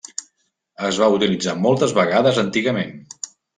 [0.87, 2.93] Es va utilitzar moltes vegades antigament.